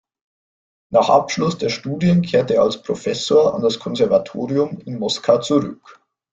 Nach 0.91 1.09
Abschluss 1.09 1.59
der 1.59 1.69
Studien 1.69 2.23
kehrte 2.23 2.55
er 2.55 2.63
als 2.63 2.81
Professor 2.81 3.53
an 3.53 3.61
das 3.61 3.77
Konservatorium 3.77 4.79
in 4.79 4.97
Moskau 4.97 5.39
zurück. 5.41 6.01